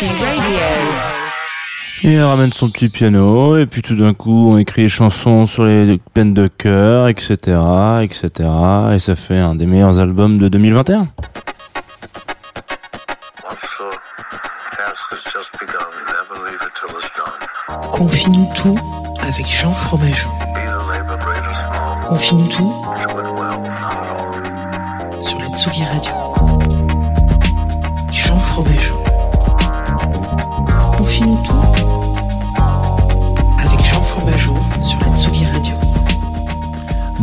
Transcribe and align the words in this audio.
Sugi 0.00 0.24
Radio. 0.24 0.58
Et 2.04 2.14
elle 2.14 2.22
ramène 2.22 2.54
son 2.54 2.70
petit 2.70 2.88
piano, 2.88 3.58
et 3.58 3.66
puis 3.66 3.82
tout 3.82 3.94
d'un 3.94 4.14
coup, 4.14 4.50
on 4.50 4.56
écrit 4.56 4.84
des 4.84 4.88
chansons 4.88 5.44
sur 5.44 5.66
les 5.66 6.00
peines 6.14 6.32
de 6.32 6.46
cœur, 6.46 7.08
etc., 7.08 7.34
etc., 8.00 8.48
et 8.94 8.98
ça 8.98 9.14
fait 9.14 9.36
un 9.36 9.54
des 9.54 9.66
meilleurs 9.66 9.98
albums 9.98 10.38
de 10.38 10.48
2021. 10.48 11.00
What's 13.44 13.60
the 13.76 13.90
task 14.74 15.12
has 15.12 15.22
just 15.30 15.52
begun. 15.60 15.84
Never 16.08 16.48
leave 16.48 16.62
it 16.62 16.72
till 16.74 16.88
it's 16.96 17.12
done. 17.14 17.90
Confie-nous 17.90 18.48
tout 18.54 18.78
avec 19.20 19.46
Jean 19.46 19.74
Fromageau. 19.74 20.30
Confie-nous 22.08 22.48
tout 22.48 22.72
sur 25.28 25.38
la 25.38 25.46
Tsugi 25.54 25.84
Radio. 25.84 26.19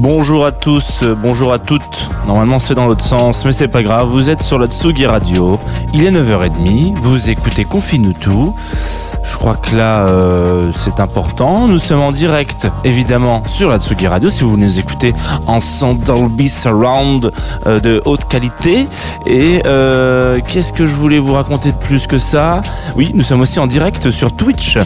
Bonjour 0.09 0.45
à 0.45 0.53
tous, 0.53 1.03
euh, 1.03 1.15
bonjour 1.21 1.51
à 1.51 1.59
toutes. 1.59 2.07
Normalement 2.27 2.59
c'est 2.59 2.75
dans 2.75 2.87
l'autre 2.87 3.03
sens, 3.03 3.43
mais 3.43 3.51
c'est 3.51 3.67
pas 3.67 3.83
grave, 3.83 4.07
vous 4.07 4.29
êtes 4.29 4.41
sur 4.41 4.57
la 4.57 4.67
Tsugi 4.67 5.05
Radio. 5.05 5.59
Il 5.93 6.05
est 6.05 6.11
9h30, 6.11 6.95
vous 6.95 7.29
écoutez 7.29 7.65
Confine-nous 7.65 8.13
tout. 8.13 8.55
Je 9.25 9.35
crois 9.35 9.55
que 9.55 9.75
là, 9.75 10.07
euh, 10.07 10.71
c'est 10.73 11.01
important. 11.01 11.67
Nous 11.67 11.79
sommes 11.79 11.99
en 11.99 12.13
direct, 12.13 12.69
évidemment, 12.85 13.43
sur 13.43 13.69
la 13.69 13.79
Tsugi 13.79 14.07
Radio. 14.07 14.29
Si 14.29 14.45
vous 14.45 14.55
nous 14.55 14.79
écoutez 14.79 15.13
en 15.45 15.59
son 15.59 15.93
Dolby 15.93 16.47
Surround 16.47 17.33
de 17.65 18.01
haute 18.05 18.29
qualité. 18.29 18.85
Et 19.25 19.61
euh, 19.65 20.39
qu'est-ce 20.47 20.71
que 20.71 20.87
je 20.87 20.93
voulais 20.93 21.19
vous 21.19 21.33
raconter 21.33 21.73
de 21.73 21.77
plus 21.77 22.07
que 22.07 22.17
ça? 22.17 22.61
Oui, 22.95 23.11
nous 23.13 23.23
sommes 23.23 23.41
aussi 23.41 23.59
en 23.59 23.67
direct 23.67 24.09
sur 24.11 24.33
Twitch. 24.33 24.77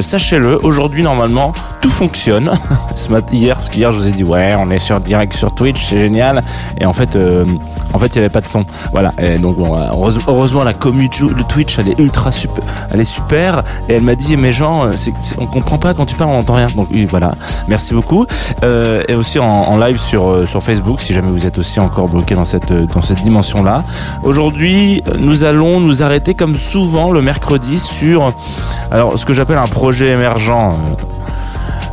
Sachez-le, 0.00 0.58
aujourd'hui, 0.64 1.04
normalement, 1.04 1.54
tout 1.86 1.92
fonctionne. 1.92 2.50
Ce 2.96 3.08
matin, 3.10 3.32
hier, 3.36 3.54
parce 3.54 3.68
qu'hier, 3.68 3.92
je 3.92 3.98
vous 3.98 4.08
ai 4.08 4.10
dit, 4.10 4.24
ouais, 4.24 4.54
on 4.58 4.70
est 4.70 4.80
sur 4.80 4.98
direct 5.00 5.34
sur 5.36 5.54
Twitch, 5.54 5.84
c'est 5.88 5.98
génial. 5.98 6.40
Et 6.80 6.84
en 6.86 6.92
fait, 6.92 7.14
euh, 7.14 7.44
en 7.92 7.98
fait, 8.00 8.06
il 8.08 8.12
n'y 8.14 8.18
avait 8.24 8.28
pas 8.32 8.40
de 8.40 8.48
son. 8.48 8.64
Voilà. 8.90 9.10
Et 9.20 9.38
donc, 9.38 9.56
bon, 9.56 9.76
heureuse- 9.78 10.18
heureusement, 10.26 10.64
la 10.64 10.72
commu 10.74 11.08
de 11.08 11.42
Twitch, 11.44 11.78
elle 11.78 11.88
est 11.88 11.98
ultra 12.00 12.32
super, 12.32 12.64
elle 12.90 13.00
est 13.00 13.04
super. 13.04 13.62
Et 13.88 13.94
elle 13.94 14.02
m'a 14.02 14.16
dit, 14.16 14.36
mais 14.36 14.50
Jean, 14.50 14.86
euh, 14.86 14.94
on 15.38 15.46
comprend 15.46 15.78
pas 15.78 15.94
quand 15.94 16.06
tu 16.06 16.16
parles, 16.16 16.30
on 16.30 16.38
entend 16.40 16.54
rien. 16.54 16.66
Donc, 16.74 16.88
oui, 16.90 17.06
voilà. 17.08 17.32
Merci 17.68 17.94
beaucoup. 17.94 18.26
Euh, 18.64 19.04
et 19.08 19.14
aussi 19.14 19.38
en, 19.38 19.46
en 19.46 19.76
live 19.76 19.98
sur 19.98 20.48
sur 20.48 20.62
Facebook, 20.64 21.00
si 21.00 21.14
jamais 21.14 21.30
vous 21.30 21.46
êtes 21.46 21.58
aussi 21.58 21.78
encore 21.78 22.08
bloqué 22.08 22.34
dans 22.34 22.44
cette 22.44 22.72
dans 22.72 23.02
cette 23.02 23.22
dimension-là. 23.22 23.82
Aujourd'hui, 24.24 25.02
euh, 25.06 25.12
nous 25.20 25.44
allons 25.44 25.78
nous 25.78 26.02
arrêter 26.02 26.34
comme 26.34 26.56
souvent 26.56 27.12
le 27.12 27.22
mercredi 27.22 27.78
sur, 27.78 28.32
alors, 28.90 29.16
ce 29.18 29.24
que 29.24 29.32
j'appelle 29.34 29.58
un 29.58 29.66
projet 29.68 30.08
émergent. 30.08 30.72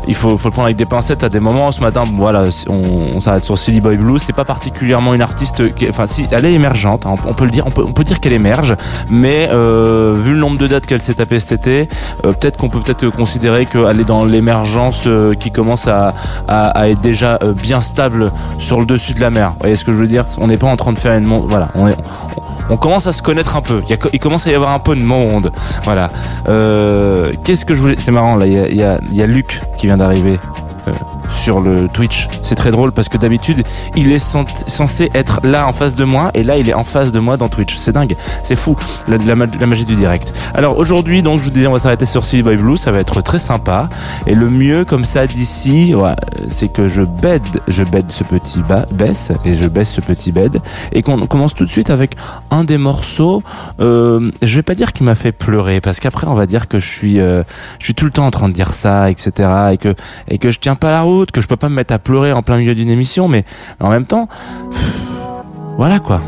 Il 0.08 0.16
faut, 0.16 0.38
faut 0.38 0.50
le 0.50 0.52
prendre 0.52 0.66
avec 0.66 0.78
des 0.78 0.86
pincettes 0.86 1.24
à 1.24 1.30
des 1.30 1.40
moments. 1.40 1.72
Ce 1.72 1.82
matin, 1.82 2.04
voilà, 2.16 2.46
on, 2.68 3.16
on 3.16 3.22
s'arrête 3.22 3.44
sur 3.44 3.58
Silly 3.58 3.82
Boy 3.82 3.98
Blue. 3.98 4.20
C'est 4.20 4.34
pas 4.34 4.46
particulièrement 4.46 5.14
une 5.14 5.22
artiste, 5.22 5.64
enfin, 5.90 6.08
si, 6.08 6.28
elle 6.32 6.46
est 6.46 6.54
émergente. 6.54 7.06
hein, 7.06 7.16
on, 7.26 7.34
peut 7.34 7.46
le 7.46 7.52
dire, 7.52 7.66
on 7.68 7.72
peut, 7.72 7.84
on 7.86 7.94
peut 7.94 8.04
dire 8.04 8.20
qu'elle 8.20 8.34
émerge. 8.34 8.76
Mais 9.10 9.50
euh, 9.52 10.16
vu 10.18 10.34
le 10.34 10.40
nombre 10.40 10.58
de 10.58 10.68
dates 10.68 10.86
qu'elle 10.86 11.02
s'est 11.02 11.16
tapé 11.16 11.40
cet 11.40 11.52
été, 11.68 11.90
euh, 12.26 12.34
peut-être 12.34 12.58
qu'on 12.58 12.70
peut 12.70 12.80
peut-être 12.80 13.10
considérer 13.10 13.66
qu'elle 13.66 14.00
est 14.00 14.06
dans 14.06 14.26
l'émergence 14.26 15.04
euh, 15.08 15.34
qui 15.34 15.52
commence 15.52 15.88
à, 15.88 16.10
à, 16.48 16.90
être 16.90 17.02
déjà 17.02 17.40
bien 17.62 17.82
stable 17.82 18.26
sur 18.60 18.80
le 18.80 18.86
dessus 18.86 19.14
de 19.14 19.22
la 19.22 19.30
mer. 19.30 19.50
Vous 19.52 19.60
voyez 19.62 19.76
ce 19.76 19.86
que 19.86 19.92
je 19.92 19.98
veux 19.98 20.08
dire? 20.08 20.26
On 20.40 20.48
n'est 20.48 20.58
pas 20.58 20.68
en 20.68 20.76
train 20.76 20.94
de 20.94 21.00
faire 21.00 21.14
une, 21.14 21.26
voilà, 21.26 21.70
on 21.76 21.88
est, 21.88 21.98
on, 22.70 22.78
commence 22.78 23.08
à 23.08 23.12
se 23.12 23.22
connaître 23.22 23.56
un 23.56 23.62
peu. 23.62 23.82
Il, 23.90 24.20
commence 24.20 24.48
à 24.48 24.52
y 24.52 24.56
avoir 24.56 24.72
un 24.72 24.80
peu 24.80 24.96
de 24.96 25.04
monde. 25.04 25.52
Voilà. 25.84 26.10
Qu'est-ce 27.44 27.66
que 27.66 27.74
je 27.74 27.80
voulais 27.80 27.96
C'est 27.98 28.12
marrant 28.12 28.36
là. 28.36 28.46
Il 28.48 28.54
y 28.54 28.60
a, 28.60 28.68
y, 28.70 28.84
a, 28.84 29.00
y 29.12 29.22
a 29.22 29.28
Luc 29.28 29.62
qui 29.78 29.88
vient 29.88 29.93
d'arriver. 29.98 30.40
Sur 31.44 31.60
le 31.60 31.90
Twitch. 31.90 32.30
C'est 32.42 32.56
très 32.56 32.72
drôle 32.72 32.94
parce 32.94 33.10
que 33.10 33.18
d'habitude, 33.18 33.64
il 33.98 34.14
est 34.14 34.18
censé 34.20 35.12
être 35.14 35.42
là 35.44 35.68
en 35.68 35.74
face 35.74 35.94
de 35.94 36.06
moi 36.06 36.32
et 36.36 36.44
là, 36.44 36.56
il 36.58 36.70
est 36.70 36.74
en 36.74 36.86
face 36.86 37.12
de 37.12 37.20
moi 37.20 37.36
dans 37.36 37.50
Twitch. 37.50 37.76
C'est 37.76 37.92
dingue, 37.92 38.16
c'est 38.44 38.56
fou, 38.56 38.78
la, 39.10 39.18
la 39.18 39.36
ma- 39.36 39.46
la 39.60 39.66
magie 39.66 39.84
du 39.84 39.96
direct. 39.96 40.34
Alors 40.54 40.78
aujourd'hui, 40.78 41.22
donc, 41.22 41.40
je 41.40 41.44
vous 41.44 41.50
disais, 41.50 41.68
on 41.68 41.74
va 41.74 41.80
s'arrêter 41.80 42.06
sur 42.06 42.24
Silly 42.24 42.44
Boy 42.44 42.56
Blue, 42.56 42.78
ça 42.78 42.92
va 42.92 43.00
être 43.00 43.22
très 43.22 43.40
sympa. 43.40 43.90
Et 44.26 44.36
le 44.36 44.50
mieux, 44.50 44.86
comme 44.86 45.04
ça, 45.04 45.28
d'ici, 45.28 45.94
ouais, 45.94 46.12
c'est 46.50 46.72
que 46.72 46.88
je 46.88 47.02
bed, 47.02 47.42
je 47.68 47.84
bed 47.84 48.10
ce 48.10 48.24
petit 48.24 48.62
bas, 48.62 48.86
baisse 48.94 49.34
et 49.44 49.54
je 49.56 49.68
baisse 49.68 49.92
ce 49.92 50.00
petit 50.00 50.32
bed 50.32 50.62
et 50.94 51.02
qu'on 51.02 51.28
commence 51.28 51.54
tout 51.54 51.66
de 51.66 51.70
suite 51.72 51.90
avec 51.90 52.16
un 52.52 52.64
des 52.64 52.78
morceaux. 52.78 53.44
Euh, 53.82 54.32
je 54.42 54.56
vais 54.56 54.62
pas 54.64 54.76
dire 54.76 54.94
qu'il 54.94 55.06
m'a 55.06 55.16
fait 55.16 55.34
pleurer 55.34 55.82
parce 55.82 56.00
qu'après, 56.00 56.26
on 56.28 56.36
va 56.36 56.46
dire 56.46 56.70
que 56.70 56.80
je 56.80 56.88
suis, 56.88 57.20
euh, 57.20 57.44
je 57.80 57.86
suis 57.86 57.96
tout 57.96 58.06
le 58.06 58.12
temps 58.12 58.26
en 58.26 58.32
train 58.32 58.48
de 58.48 58.54
dire 58.54 58.74
ça, 58.74 59.12
etc. 59.12 59.50
et 59.74 59.78
que 59.78 59.94
et 60.30 60.38
que 60.38 60.50
je 60.52 60.60
tiens 60.60 60.76
pas 60.76 60.92
la 60.92 61.02
route, 61.02 61.32
que 61.34 61.42
je 61.42 61.48
peux 61.48 61.58
pas 61.58 61.68
me 61.68 61.76
mettre 61.76 61.94
à 61.94 62.00
pleurer 62.00 62.32
en 62.32 62.42
plein 62.44 62.58
milieu 62.58 62.76
d'une 62.76 62.90
émission, 62.90 63.28
mais 63.28 63.44
en 63.82 63.90
même 63.90 64.06
temps, 64.06 64.30
voilà 65.76 66.00
quoi. 66.00 66.22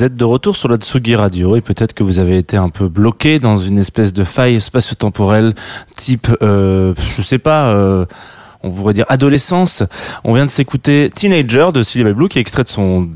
Vous 0.00 0.06
êtes 0.06 0.16
de 0.16 0.24
retour 0.24 0.56
sur 0.56 0.70
la 0.70 0.76
Tsugi 0.76 1.14
Radio 1.14 1.56
et 1.56 1.60
peut-être 1.60 1.92
que 1.92 2.02
vous 2.02 2.20
avez 2.20 2.38
été 2.38 2.56
un 2.56 2.70
peu 2.70 2.88
bloqué 2.88 3.38
dans 3.38 3.58
une 3.58 3.76
espèce 3.76 4.14
de 4.14 4.24
faille 4.24 4.58
spatio-temporelle 4.58 5.54
type, 5.94 6.28
euh, 6.40 6.94
je 7.18 7.20
sais 7.20 7.36
pas, 7.36 7.68
euh, 7.68 8.06
on 8.62 8.70
pourrait 8.70 8.94
dire 8.94 9.04
adolescence. 9.10 9.82
On 10.24 10.32
vient 10.32 10.46
de 10.46 10.50
s'écouter 10.50 11.10
Teenager 11.14 11.68
de 11.74 11.82
Silly 11.82 12.14
Blue 12.14 12.30
qui 12.30 12.38
est 12.38 12.40
extrait 12.40 12.62
de 12.62 12.68
son 12.68 13.10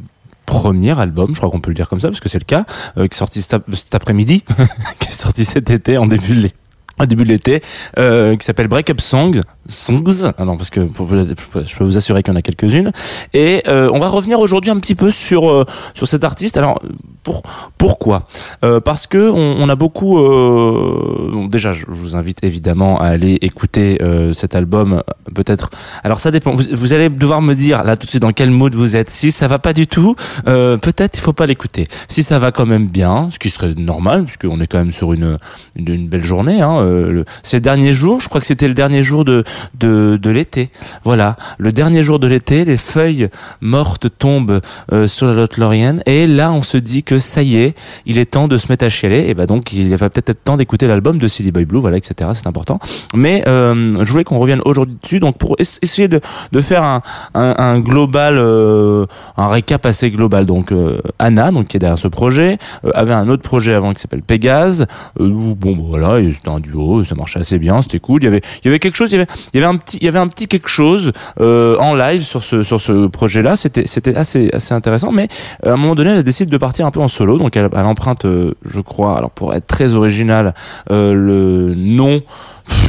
premier 0.45 1.01
album, 1.01 1.31
je 1.33 1.39
crois 1.39 1.49
qu'on 1.49 1.63
peut 1.63 1.71
le 1.71 1.75
dire 1.75 1.89
comme 1.89 2.01
ça 2.01 2.09
parce 2.09 2.21
que 2.21 2.29
c'est 2.29 2.39
le 2.39 2.45
cas, 2.45 2.67
euh, 2.99 3.09
qui 3.09 3.15
est 3.15 3.19
sorti 3.19 3.41
cet, 3.41 3.63
cet 3.73 3.95
après-midi, 3.95 4.45
qui 5.01 5.09
est 5.09 5.13
sorti 5.13 5.47
cet 5.47 5.71
été 5.71 5.97
en 5.97 6.05
début 6.05 6.35
de 6.35 6.41
l'été. 6.43 6.64
Au 7.01 7.07
début 7.07 7.25
de 7.25 7.31
l'été, 7.31 7.61
euh, 7.99 8.37
qui 8.37 8.47
s'appelle 8.47 8.69
Break 8.69 8.89
Up 8.89 9.01
Songs, 9.01 9.41
Songs, 9.67 10.33
ah 10.39 10.45
non 10.45 10.57
parce 10.57 10.71
que 10.71 10.83
je 10.83 11.77
peux 11.77 11.85
vous 11.85 11.97
assurer 11.97 12.23
qu'il 12.23 12.33
y 12.33 12.37
en 12.37 12.39
a 12.39 12.43
quelques-unes, 12.43 12.93
et 13.33 13.65
euh, 13.67 13.91
on 13.93 13.99
va 13.99 14.07
revenir 14.09 14.39
aujourd'hui 14.39 14.71
un 14.71 14.79
petit 14.79 14.95
peu 14.95 15.11
sur 15.11 15.51
euh, 15.51 15.65
sur 15.95 16.07
cet 16.07 16.23
artiste. 16.23 16.57
Alors 16.57 16.81
pour 17.25 17.43
pourquoi? 17.79 18.25
Parce 18.85 19.07
que 19.07 19.31
on, 19.31 19.69
a 19.69 19.77
beaucoup. 19.77 20.19
Déjà, 21.49 21.73
je 21.73 21.85
vous 21.89 22.15
invite 22.17 22.45
évidemment 22.45 23.01
à 23.01 23.07
aller 23.07 23.39
écouter 23.41 23.99
cet 24.35 24.55
album. 24.55 25.03
Peut-être. 25.35 25.71
Alors 26.03 26.21
ça 26.21 26.31
dépend. 26.31 26.53
Vous, 26.53 26.93
allez 26.93 27.09
devoir 27.09 27.41
me 27.41 27.55
dire 27.55 27.83
là 27.83 27.97
tout 27.97 28.05
de 28.05 28.11
suite 28.11 28.23
dans 28.23 28.33
quel 28.33 28.51
mood 28.51 28.75
vous 28.75 28.97
êtes. 28.97 29.09
Si 29.09 29.33
ça 29.33 29.49
va 29.49 29.59
pas 29.59 29.73
du 29.73 29.87
tout, 29.87 30.15
peut-être 30.45 31.19
il 31.19 31.23
faut 31.23 31.33
pas 31.33 31.47
l'écouter. 31.47 31.89
Si 32.09 32.23
ça 32.23 32.39
va 32.39 32.53
quand 32.53 32.67
même 32.67 32.89
bien, 32.89 33.31
ce 33.33 33.39
qui 33.39 33.49
serait 33.49 33.75
normal 33.75 34.25
puisqu'on 34.25 34.61
est 34.61 34.67
quand 34.67 34.79
même 34.79 34.93
sur 34.93 35.15
une 35.15 35.39
une, 35.77 35.89
une 35.89 36.09
belle 36.09 36.25
journée. 36.25 36.61
Hein, 36.61 36.84
euh, 36.85 37.11
le- 37.13 37.25
c'est 37.43 37.57
le 37.57 37.63
dernier 37.63 37.93
jour. 37.93 38.21
Je 38.21 38.29
crois 38.29 38.41
que 38.41 38.47
c'était 38.47 38.69
le 38.69 38.75
dernier 38.75 39.03
jour 39.03 39.25
de 39.25 39.45
de, 39.79 40.31
l'été. 40.31 40.71
Voilà, 41.05 41.37
le 41.59 41.73
dernier 41.73 42.03
jour 42.03 42.19
de 42.19 42.27
l'été, 42.27 42.65
les 42.65 42.77
feuilles 42.77 43.29
mortes 43.61 44.07
tombent 44.19 44.61
euh, 44.93 45.07
sur 45.07 45.27
la 45.27 45.35
Lotte 45.35 45.57
Laurienne 45.59 46.03
et 46.07 46.27
là 46.27 46.53
on 46.53 46.63
se 46.63 46.77
dit 46.77 47.03
que 47.03 47.19
ça 47.19 47.43
y 47.43 47.57
est, 47.57 47.75
il 48.07 48.19
est 48.19 48.31
temps 48.33 48.49
de 48.49 48.57
se 48.57 48.67
mettre 48.71 48.85
à 48.85 48.89
chialer. 48.89 49.25
Et 49.29 49.35
bah 49.35 49.47
donc 49.47 49.73
il 49.73 49.95
va 49.97 50.11
peut-être 50.11 50.31
être 50.31 50.45
temps 50.45 50.57
d'écouter 50.57 50.87
l'album 50.87 51.19
de 51.19 51.29
Silly 51.29 51.53
Boy 51.53 51.65
Blue, 51.65 51.81
voilà, 51.81 51.97
etc. 51.97 52.31
C'est 52.35 52.47
important. 52.47 52.79
Mais 53.15 53.45
euh, 53.47 54.05
je 54.05 54.11
voulais 54.11 54.25
qu'on 54.25 54.39
revienne 54.39 54.61
aujourd'hui 54.65 54.97
dessus, 55.03 55.21
donc 55.21 55.37
pour 55.39 55.57
es- 55.59 55.79
essayer 55.83 56.09
de, 56.09 56.21
de 56.53 56.61
faire 56.61 56.83
un, 56.83 57.03
un, 57.35 57.79
global, 57.81 58.37
euh, 58.39 59.07
un 59.37 59.49
récap 59.49 59.85
assez 59.87 60.11
global. 60.11 60.47
Donc 60.47 60.73
euh, 60.73 61.01
Anna, 61.19 61.51
donc 61.51 61.69
qui 61.69 61.77
est 61.77 61.81
derrière 61.81 61.99
ce 61.99 62.09
projet, 62.09 62.59
avait 62.95 63.13
un 63.15 63.29
autre 63.29 63.43
projet 63.43 63.75
avant 63.75 63.93
qui 63.95 64.01
s'appelle 64.01 64.23
Pégase. 64.23 64.87
Bon, 65.19 65.77
bah, 65.77 65.83
voilà, 65.87 66.33
c'était 66.33 66.49
un 66.49 66.61
duo, 66.61 66.74
ça 67.05 67.15
marchait 67.15 67.41
assez 67.41 67.59
bien, 67.59 67.83
c'était 67.83 68.01
cool. 68.01 68.23
Il 68.23 68.25
y 68.25 68.29
avait, 68.29 68.43
il 68.63 68.67
y 68.67 68.69
avait 68.69 68.79
quelque 68.79 68.97
chose, 68.97 69.11
il 69.11 69.15
y 69.15 69.21
avait, 69.21 69.31
il 69.53 69.61
y 69.61 69.63
avait 69.63 69.73
un 69.73 69.77
petit, 69.77 69.99
il 69.99 70.05
y 70.05 70.09
avait 70.09 70.19
un 70.19 70.29
petit 70.29 70.49
quelque 70.49 70.69
chose 70.69 71.13
euh, 71.41 71.77
en 71.79 71.95
live 71.95 72.23
sur 72.23 72.43
ce 72.43 72.63
sur 72.63 72.81
ce 72.81 73.07
projet-là. 73.07 73.57
C'était 73.57 73.87
c'était 73.87 74.15
assez 74.15 74.51
assez 74.53 74.75
intéressant, 74.75 75.13
mais 75.13 75.29
euh, 75.65 75.71
à 75.71 75.75
un 75.75 75.77
moment 75.77 75.95
donné, 75.95 76.11
elle 76.11 76.25
décide 76.25 76.51
de 76.51 76.59
partir 76.59 76.87
un 76.87 76.91
peu 76.91 77.01
en 77.01 77.09
solo. 77.09 77.39
Donc 77.39 77.57
elle, 77.57 77.69
elle 77.73 77.87
emprunte, 77.87 78.25
euh, 78.25 78.55
je 78.65 78.81
crois, 78.81 79.17
alors 79.19 79.31
pour 79.31 79.55
être 79.55 79.67
très 79.67 79.95
original, 79.95 80.55
euh, 80.91 81.15
le 81.15 81.75
nom 81.75 82.23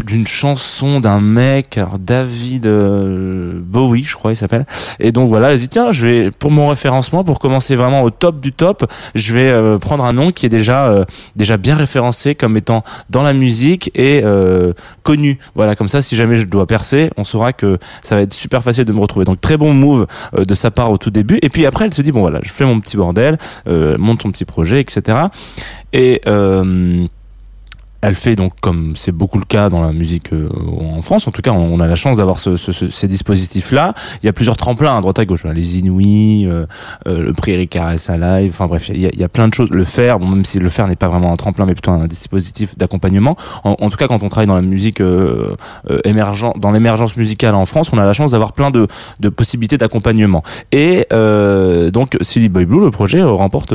d'une 0.06 0.28
chanson 0.28 1.00
d'un 1.00 1.20
mec, 1.20 1.80
David 2.00 2.66
euh, 2.66 3.54
Bowie, 3.60 4.04
je 4.04 4.16
crois 4.16 4.32
il 4.32 4.36
s'appelle. 4.36 4.66
Et 5.00 5.12
donc 5.12 5.30
voilà, 5.30 5.56
se 5.56 5.62
dit 5.62 5.70
tiens, 5.70 5.92
je 5.92 6.08
vais 6.08 6.32
pour 6.32 6.52
mon 6.52 6.70
référencement, 6.70 7.24
pour 7.24 7.40
commencer 7.40 7.76
vraiment 7.76 8.04
au 8.04 8.10
top 8.10 8.40
du 8.40 8.52
top, 8.52 8.90
je 9.16 9.34
vais 9.34 9.50
euh, 9.50 9.78
prendre 9.78 10.06
un 10.06 10.14
nom 10.14 10.32
qui 10.32 10.46
est 10.46 10.50
déjà 10.50 10.86
euh, 10.88 11.06
déjà 11.36 11.58
bien 11.58 11.76
référencé 11.76 12.36
comme 12.36 12.58
étant 12.58 12.84
dans 13.10 13.24
la 13.24 13.34
musique 13.34 13.92
et 13.96 14.22
euh, 14.24 14.74
connu. 15.04 15.40
Voilà, 15.56 15.76
comme 15.76 15.88
ça, 15.88 16.02
si 16.02 16.16
jamais 16.16 16.36
je 16.36 16.46
dois 16.46 16.68
percer, 16.68 17.10
on 17.18 17.24
saura 17.24 17.54
que 17.54 17.78
ça 18.04 18.16
va 18.16 18.22
être 18.22 18.34
super 18.34 18.64
facile 18.64 18.86
de 18.86 18.94
me 18.94 19.00
retrouver. 19.00 19.26
Donc 19.26 19.42
très 19.42 19.58
bon 19.58 19.74
move 19.74 20.08
euh, 20.38 20.46
de 20.46 20.54
sa 20.54 20.72
part 20.72 20.92
au 20.92 20.98
tout 20.98 21.12
début. 21.12 21.40
Et 21.42 21.50
puis 21.50 21.66
après, 21.66 21.86
elle 21.86 21.94
se 21.94 22.02
dit 22.02 22.12
bon 22.12 22.22
voilà, 22.22 22.40
je 22.44 22.52
fais 22.52 22.66
mon 22.66 22.80
petit 22.80 22.98
bordel, 22.98 23.38
euh, 23.68 23.98
monte 23.98 24.22
son 24.22 24.32
petit 24.32 24.46
projet, 24.46 24.80
etc. 24.82 25.18
Et 25.94 26.22
euh, 26.28 27.06
elle 28.02 28.16
fait 28.16 28.36
donc 28.36 28.54
comme 28.62 28.96
c'est 28.96 29.12
beaucoup 29.12 29.40
le 29.40 29.46
cas 29.46 29.70
dans 29.70 29.82
la 29.82 29.92
musique 29.92 30.32
euh, 30.34 30.50
en 30.80 31.02
France 31.02 31.28
en 31.28 31.32
tout 31.32 31.42
cas 31.42 31.52
on, 31.52 31.80
a 31.80 31.88
la 31.88 31.96
chance 31.96 32.18
d'avoir 32.18 32.40
ce, 32.40 32.56
ce- 32.58 32.72
ce- 32.72 32.90
ces 32.90 33.08
dispositifs 33.08 33.72
là 33.72 33.94
il 34.22 34.26
y 34.26 34.30
a 34.30 34.34
plusieurs 34.34 34.58
tremplins 34.58 34.96
à 34.98 35.02
droite 35.02 35.18
à 35.20 35.26
gauche. 35.26 35.44
Les 35.46 35.80
Inouïs 35.80 36.48
euh, 36.48 36.66
euh, 37.08 37.24
le 37.24 37.34
prix 37.34 37.68
Caressa 37.68 38.18
Live 38.18 38.52
enfin 38.54 38.68
bref 38.68 38.90
il 38.90 39.00
y 39.02 39.06
a, 39.06 39.10
il 39.12 39.20
y 39.20 39.24
a 39.24 39.30
plein 39.30 39.48
de 39.48 39.54
choses. 39.54 39.70
Le 39.72 39.84
faire 39.84 40.20
bon 40.20 40.28
même 40.28 40.46
si 40.46 40.60
le 40.60 40.70
faire 40.70 40.88
n'est 40.88 40.96
pas 40.96 41.08
vraiment 41.08 41.32
un 41.32 41.36
tremplin 41.36 41.66
mais 41.66 41.74
plutôt 41.74 41.92
un 41.92 42.06
dispositif 42.08 42.78
d'accompagnement. 42.78 43.36
En, 43.64 43.76
en 43.80 43.90
tout 43.90 43.98
cas 43.98 44.08
quand 44.08 44.22
on 44.24 44.30
travaille 44.30 44.48
dans 44.48 44.56
la 44.56 44.62
musique 44.62 45.02
euh, 45.02 45.56
euh, 45.90 46.00
émergent 46.04 46.54
dans 46.58 46.72
l'émergence 46.72 47.16
musicale 47.18 47.56
en 47.56 47.66
France 47.66 47.90
on 47.92 47.98
a 47.98 48.06
la 48.06 48.14
chance 48.14 48.32
d'avoir 48.32 48.54
plein 48.54 48.72
de, 48.72 48.88
de 49.20 49.30
possibilités 49.30 49.78
d'accompagnement. 49.78 50.44
Et 50.72 51.08
euh, 51.14 51.90
donc 51.92 52.18
Silly 52.22 52.50
Boy 52.50 52.66
Blue 52.66 52.82
le 52.82 52.92
projet 52.92 53.24
remporte 53.24 53.74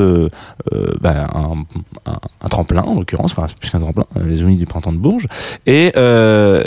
bah, 1.01 1.27
un, 1.33 1.65
un, 2.05 2.47
tremplin 2.49 2.81
en 2.83 2.95
l'occurrence 2.95 3.31
enfin 3.33 3.45
c'est 3.47 3.57
plus 3.57 3.69
qu'un 3.69 3.79
tremplin 3.79 4.05
les 4.25 4.41
Unis 4.41 4.55
du 4.55 4.65
printemps 4.65 4.93
de 4.93 4.97
Bourges 4.97 5.27
et 5.65 5.91
euh, 5.97 6.63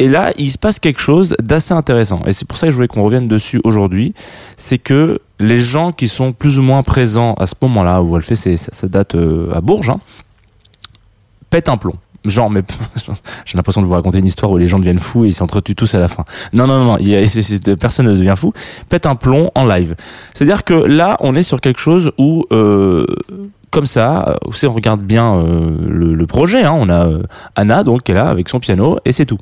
et 0.00 0.08
là, 0.08 0.32
il 0.38 0.50
se 0.50 0.58
passe 0.58 0.78
quelque 0.78 1.00
chose 1.00 1.36
d'assez 1.40 1.72
intéressant. 1.72 2.20
Et 2.26 2.32
c'est 2.32 2.46
pour 2.48 2.58
ça 2.58 2.66
que 2.66 2.72
je 2.72 2.76
voulais 2.76 2.88
qu'on 2.88 3.04
revienne 3.04 3.28
dessus 3.28 3.60
aujourd'hui. 3.62 4.12
C'est 4.56 4.78
que 4.78 5.20
les 5.38 5.58
gens 5.58 5.92
qui 5.92 6.08
sont 6.08 6.32
plus 6.32 6.58
ou 6.58 6.62
moins 6.62 6.82
présents 6.82 7.34
à 7.34 7.46
ce 7.46 7.54
moment-là, 7.62 8.02
où 8.02 8.16
elle 8.16 8.22
fait 8.22 8.34
ses, 8.34 8.56
sa, 8.56 8.88
date 8.88 9.14
euh, 9.14 9.54
à 9.54 9.60
Bourges, 9.60 9.90
hein, 9.90 10.00
pètent 11.48 11.68
un 11.68 11.76
plomb. 11.76 11.94
Genre, 12.24 12.50
mais 12.50 12.62
j'ai 13.44 13.56
l'impression 13.56 13.82
de 13.82 13.86
vous 13.86 13.92
raconter 13.92 14.18
une 14.18 14.26
histoire 14.26 14.50
où 14.50 14.56
les 14.56 14.66
gens 14.66 14.78
deviennent 14.78 14.98
fous 14.98 15.26
et 15.26 15.28
ils 15.28 15.34
s'entretuent 15.34 15.76
tous 15.76 15.94
à 15.94 16.00
la 16.00 16.08
fin. 16.08 16.24
Non, 16.52 16.66
non, 16.66 16.84
non, 16.84 16.98
personne 17.80 18.06
ne 18.06 18.16
devient 18.16 18.34
fou. 18.36 18.52
Pète 18.88 19.06
un 19.06 19.14
plomb 19.14 19.52
en 19.54 19.64
live. 19.64 19.94
C'est-à-dire 20.32 20.64
que 20.64 20.74
là, 20.74 21.16
on 21.20 21.36
est 21.36 21.42
sur 21.42 21.60
quelque 21.60 21.80
chose 21.80 22.12
où, 22.18 22.46
euh, 22.50 23.06
comme 23.74 23.86
ça, 23.86 24.28
euh, 24.28 24.52
si 24.52 24.66
on 24.66 24.72
regarde 24.72 25.02
bien 25.02 25.34
euh, 25.34 25.76
le, 25.88 26.26
projet, 26.26 26.62
hein, 26.62 26.74
on 26.76 26.88
a 26.88 27.08
euh, 27.08 27.22
Anna 27.56 27.82
donc 27.82 28.04
qui 28.04 28.12
est 28.12 28.14
là 28.14 28.28
avec 28.28 28.48
son 28.48 28.60
piano 28.60 28.98
et 29.04 29.10
c'est 29.10 29.26
tout. 29.26 29.38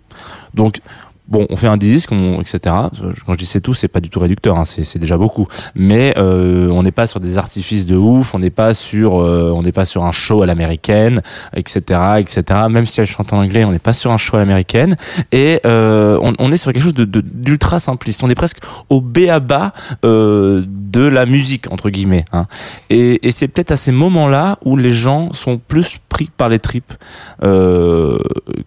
Donc 0.54 0.80
Bon, 1.32 1.46
on 1.48 1.56
fait 1.56 1.66
un 1.66 1.78
disque, 1.78 2.12
on, 2.12 2.42
etc. 2.42 2.58
Quand 3.24 3.32
je 3.32 3.38
dis 3.38 3.46
c'est 3.46 3.62
tout, 3.62 3.72
c'est 3.72 3.88
pas 3.88 4.00
du 4.00 4.10
tout 4.10 4.20
réducteur, 4.20 4.58
hein, 4.58 4.66
c'est 4.66 4.98
déjà 4.98 5.16
beaucoup. 5.16 5.48
Mais 5.74 6.12
euh, 6.18 6.68
on 6.68 6.82
n'est 6.82 6.92
pas 6.92 7.06
sur 7.06 7.20
des 7.20 7.38
artifices 7.38 7.86
de 7.86 7.96
ouf, 7.96 8.34
on 8.34 8.38
n'est 8.38 8.50
pas 8.50 8.74
sur, 8.74 9.18
euh, 9.18 9.50
on 9.56 9.62
n'est 9.62 9.72
pas 9.72 9.86
sur 9.86 10.04
un 10.04 10.12
show 10.12 10.42
à 10.42 10.46
l'américaine, 10.46 11.22
etc., 11.56 12.00
etc. 12.18 12.42
Même 12.68 12.84
si 12.84 13.00
elle 13.00 13.06
chante 13.06 13.32
en 13.32 13.38
anglais, 13.38 13.64
on 13.64 13.72
n'est 13.72 13.78
pas 13.78 13.94
sur 13.94 14.12
un 14.12 14.18
show 14.18 14.36
à 14.36 14.40
l'américaine. 14.40 14.96
Et 15.32 15.60
euh, 15.64 16.18
on, 16.20 16.34
on 16.38 16.52
est 16.52 16.58
sur 16.58 16.70
quelque 16.70 16.82
chose 16.82 16.92
de 16.92 17.06
de- 17.06 17.22
d'ultra 17.22 17.78
simpliste. 17.78 18.22
On 18.22 18.28
est 18.28 18.34
presque 18.34 18.58
au 18.90 19.00
béaba 19.00 19.72
euh, 20.04 20.62
de 20.68 21.00
la 21.00 21.24
musique 21.24 21.72
entre 21.72 21.88
guillemets. 21.88 22.26
Hein. 22.34 22.46
Et, 22.90 23.26
et 23.26 23.30
c'est 23.30 23.48
peut-être 23.48 23.72
à 23.72 23.76
ces 23.78 23.92
moments-là 23.92 24.58
où 24.66 24.76
les 24.76 24.92
gens 24.92 25.32
sont 25.32 25.56
plus 25.56 25.96
pris 26.10 26.30
par 26.36 26.50
les 26.50 26.58
tripes 26.58 26.92
euh, 27.42 28.18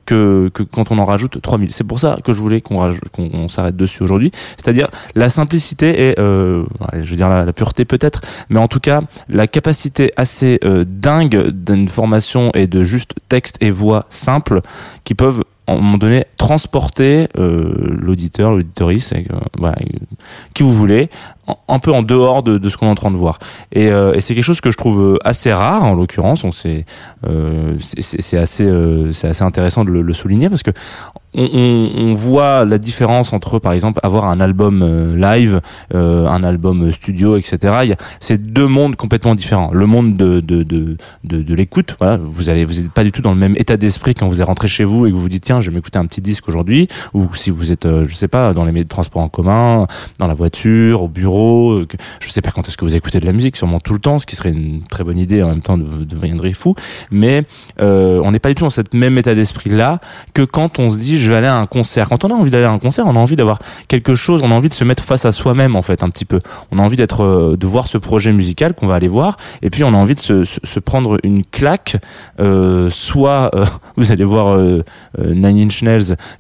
que, 0.08 0.50
que 0.52 0.64
quand 0.64 0.90
on 0.92 0.98
en 0.98 1.06
rajoute 1.06 1.40
3000. 1.40 1.72
C'est 1.72 1.84
pour 1.84 2.00
ça 2.00 2.18
que 2.24 2.34
je 2.34 2.42
voulais 2.42 2.55
qu'on 2.62 3.50
s'arrête 3.50 3.76
dessus 3.76 4.04
aujourd'hui. 4.04 4.32
C'est-à-dire 4.58 4.90
la 5.16 5.30
simplicité 5.30 6.10
et, 6.10 6.20
euh, 6.20 6.64
je 6.94 7.10
veux 7.10 7.16
dire 7.16 7.30
la, 7.30 7.54
pureté 7.54 7.86
peut-être, 7.86 8.22
mais 8.50 8.60
en 8.60 8.68
tout 8.68 8.80
cas 8.80 9.02
la 9.30 9.48
capacité 9.48 10.12
assez 10.18 10.60
euh, 10.64 10.86
dingue 10.88 11.50
d'une 11.50 11.88
formation 11.88 12.52
et 12.54 12.68
de 12.68 12.84
juste 12.84 13.14
texte 13.30 13.58
et 13.62 13.72
voix 13.72 14.06
simple 14.10 14.62
qui 15.04 15.16
peuvent 15.16 15.44
un 15.74 15.76
moment 15.78 15.98
donné 15.98 16.26
transporter 16.38 17.28
euh, 17.38 17.74
l'auditeur, 18.00 18.52
l'auditorice, 18.52 19.14
euh, 19.14 19.22
voilà, 19.58 19.76
euh, 19.82 19.98
qui 20.54 20.64
vous 20.64 20.74
voulez, 20.74 21.10
en- 21.48 21.58
un 21.68 21.80
peu 21.80 21.92
en 21.92 22.04
dehors 22.04 22.44
de, 22.44 22.58
de 22.58 22.70
ce 22.70 22.78
qu'on 22.78 22.86
est 22.88 22.90
en 22.92 22.96
train 22.96 23.12
de 23.12 23.18
voir. 23.18 23.40
Et, 23.72 23.90
euh, 23.92 24.14
et 24.14 24.22
c'est 24.22 24.36
quelque 24.36 24.44
chose 24.44 24.62
que 24.62 24.70
je 24.72 24.78
trouve 24.78 25.02
euh, 25.02 25.18
assez 25.24 25.52
rare 25.52 25.84
en 25.84 25.94
l'occurrence. 25.96 26.44
On 26.44 26.52
c'est 26.52 26.86
c'est- 27.80 28.38
assez 28.38 28.70
c'est 29.14 29.28
assez 29.28 29.44
intéressant 29.44 29.86
de 29.86 29.92
le, 29.92 30.02
le 30.02 30.14
souligner 30.14 30.50
parce 30.50 30.64
que 30.64 30.72
on, 31.34 31.50
on, 31.54 31.92
on 32.12 32.16
voit 32.16 32.64
la 32.66 32.78
différence 32.78 33.34
entre 33.34 33.60
par 33.60 33.74
exemple 33.74 34.00
avoir 34.04 34.26
un 34.26 34.40
album 34.40 35.16
live, 35.18 35.62
un 35.94 36.44
album 36.44 36.92
studio, 36.92 37.38
etc. 37.38 37.96
C'est 38.20 38.42
deux 38.54 38.68
mondes 38.68 38.96
complètement 38.96 39.36
différents. 39.36 39.72
Le 39.74 39.86
monde 39.86 40.16
de 40.16 40.40
de 40.40 40.64
de 40.64 40.98
de, 41.24 41.42
de 41.42 41.56
l'écoute, 41.56 41.96
voilà, 42.00 42.18
vous 42.18 42.50
allez 42.50 42.64
vous 42.66 42.80
êtes 42.80 42.92
pas 42.92 43.04
du 43.04 43.12
tout 43.12 43.22
dans 43.22 43.34
le 43.34 43.40
même 43.40 43.56
état 43.58 43.78
d'esprit 43.78 44.14
quand 44.14 44.28
vous 44.30 44.40
êtes 44.42 44.48
rentré 44.48 44.68
chez 44.68 44.84
vous 44.86 45.06
et 45.08 45.10
que 45.12 45.16
vous 45.16 45.22
vous 45.24 45.30
dites 45.30 45.44
tiens 45.44 45.55
je 45.62 45.70
vais 45.70 45.76
m'écouter 45.76 46.00
un 46.00 46.06
petit 46.06 46.22
disque 46.22 46.48
aujourd'hui 46.48 46.88
ou 47.14 47.34
si 47.34 47.50
vous 47.50 47.72
êtes 47.72 47.86
euh, 47.86 48.06
je 48.08 48.16
sais 48.16 48.28
pas 48.28 48.54
dans 48.54 48.66
les 48.66 48.72
médias 48.72 48.84
de 48.84 48.90
transport 48.90 49.22
en 49.22 49.30
commun, 49.30 49.88
dans 50.20 50.28
la 50.28 50.34
voiture, 50.34 51.04
au 51.04 51.08
bureau, 51.08 51.74
euh, 51.80 51.86
que- 51.86 51.98
je 52.20 52.30
sais 52.30 52.42
pas 52.42 52.52
quand 52.52 52.68
est-ce 52.68 52.78
que 52.78 52.86
vous 52.86 52.96
écoutez 52.96 53.20
de 53.20 53.26
la 53.26 53.34
musique, 53.34 53.56
sûrement 53.58 53.80
tout 53.80 53.94
le 53.94 54.00
temps, 54.00 54.20
ce 54.20 54.26
qui 54.26 54.36
serait 54.36 54.52
une 54.52 54.84
très 54.84 55.04
bonne 55.04 55.18
idée 55.18 55.44
en 55.44 55.50
même 55.50 55.62
temps 55.62 55.78
de 55.78 56.04
deviendrait 56.04 56.54
fou, 56.54 56.76
mais 57.12 57.44
euh, 57.80 58.20
on 58.24 58.32
n'est 58.32 58.40
pas 58.40 58.50
du 58.50 58.56
tout 58.56 58.64
dans 58.64 58.70
cette 58.70 58.94
même 58.94 59.18
état 59.18 59.36
d'esprit 59.36 59.70
là 59.70 60.00
que 60.34 60.42
quand 60.42 60.80
on 60.80 60.90
se 60.90 60.98
dit 60.98 61.18
je 61.18 61.30
vais 61.32 61.38
aller 61.38 61.48
à 61.48 61.56
un 61.58 61.66
concert. 61.66 62.10
Quand 62.10 62.24
on 62.26 62.30
a 62.30 62.34
envie 62.34 62.52
d'aller 62.52 62.66
à 62.66 62.72
un 62.72 62.80
concert, 62.80 63.06
on 63.08 63.16
a 63.16 63.20
envie 63.20 63.36
d'avoir 63.36 63.60
quelque 63.88 64.16
chose, 64.16 64.42
on 64.44 64.52
a 64.52 64.54
envie 64.54 64.70
de 64.70 64.74
se 64.74 64.84
mettre 64.84 65.04
face 65.04 65.26
à 65.26 65.32
soi-même 65.32 65.76
en 65.76 65.82
fait 65.82 66.04
un 66.04 66.10
petit 66.10 66.26
peu. 66.26 66.40
On 66.72 66.80
a 66.80 66.82
envie 66.82 66.98
d'être, 66.98 67.24
euh, 67.24 67.58
de 67.58 67.68
voir 67.68 67.88
ce 67.88 67.98
projet 67.98 68.32
musical 68.32 68.74
qu'on 68.74 68.88
va 68.88 68.96
aller 68.96 69.08
voir, 69.08 69.38
et 69.62 69.70
puis 69.70 69.84
on 69.84 69.90
a 69.94 69.98
envie 69.98 70.16
de 70.16 70.20
se, 70.20 70.44
se, 70.44 70.80
prendre 70.80 71.20
une 71.24 71.44
claque. 71.46 71.98
Soit 72.90 73.52
vous 73.98 74.12
allez 74.12 74.24
voir 74.24 74.56
euh, 74.56 74.84
Nine 75.52 75.70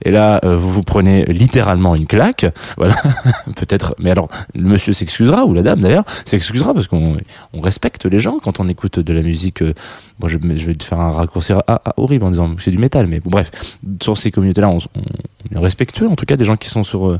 et 0.03 0.12
là 0.12 0.39
euh, 0.43 0.57
vous 0.57 0.69
vous 0.71 0.83
prenez 0.83 1.25
littéralement 1.25 1.95
une 1.95 2.07
claque, 2.07 2.45
voilà. 2.77 2.95
Peut-être, 3.55 3.95
mais 4.00 4.12
alors 4.12 4.29
le 4.53 4.63
monsieur 4.63 4.93
s'excusera 4.93 5.45
ou 5.45 5.53
la 5.53 5.63
dame 5.63 5.81
d'ailleurs 5.81 6.05
s'excusera 6.25 6.74
parce 6.74 6.88
qu'on 6.88 7.17
on 7.53 7.62
respecte 7.62 8.05
les 8.05 8.19
gens 8.19 8.39
quand 8.41 8.59
on 8.59 8.67
écoute 8.67 9.00
de 9.00 9.13
la 9.13 9.21
musique. 9.21 9.62
euh, 9.62 9.74
moi, 10.19 10.29
je, 10.29 10.38
vais 10.38 10.75
te 10.75 10.83
faire 10.83 11.00
un 11.01 11.12
raccourci 11.12 11.51
horrible 11.97 12.24
en 12.24 12.29
disant 12.29 12.55
que 12.55 12.63
c'est 12.63 12.71
du 12.71 12.77
métal, 12.77 13.05
mais 13.07 13.19
bon, 13.19 13.29
bref, 13.29 13.51
sur 14.01 14.17
ces 14.17 14.31
communautés-là, 14.31 14.69
on, 14.69 14.77
on, 14.77 15.01
on 15.51 15.57
est 15.57 15.62
respectueux, 15.62 16.07
en 16.07 16.15
tout 16.15 16.25
cas, 16.25 16.38
des 16.38 16.45
gens 16.45 16.55
qui 16.55 16.69
sont 16.69 16.83
sur 16.83 17.09
euh, 17.09 17.19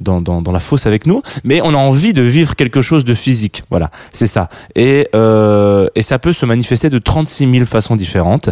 dans, 0.00 0.42
la 0.52 0.58
fosse 0.58 0.86
avec 0.86 1.06
nous, 1.06 1.22
mais 1.44 1.60
on 1.62 1.72
a 1.72 1.76
envie 1.76 2.12
de 2.12 2.22
vivre 2.22 2.56
quelque 2.56 2.82
chose 2.82 3.04
de 3.04 3.14
physique. 3.14 3.62
Voilà, 3.70 3.92
c'est 4.10 4.26
ça. 4.26 4.48
Et, 4.74 5.06
et 5.12 6.02
ça 6.02 6.18
peut 6.18 6.32
se 6.32 6.46
manifester 6.46 6.90
de 6.90 6.98
36 6.98 7.50
000 7.50 7.64
façons 7.64 7.94
différentes. 7.94 8.50